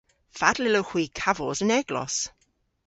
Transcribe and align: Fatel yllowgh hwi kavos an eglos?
Fatel 0.37 0.67
yllowgh 0.69 0.91
hwi 0.93 1.03
kavos 1.19 1.59
an 1.63 1.75
eglos? 1.79 2.17